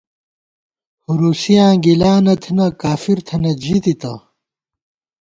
[1.03, 4.13] ہُورُوسیاں گِلانہ تھنہ، کافر تھنئیت، ژی تِتہ